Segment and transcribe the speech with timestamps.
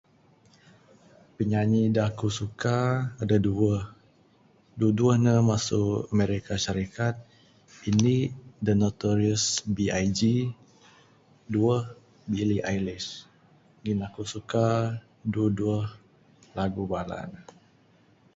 [1.35, 2.77] Penyanyi dak aku suka
[3.21, 3.81] adeh duweh,
[4.77, 7.15] duweh duweh ne mesu American Syarikat.
[7.89, 8.17] Indi
[8.65, 10.19] Dinotorush BIG
[11.51, 11.83] duweh
[12.31, 13.05] Billy Ailis
[13.79, 14.65] ngin aku suka
[15.31, 15.85] duweh duweh
[16.57, 17.39] lagu bala ne.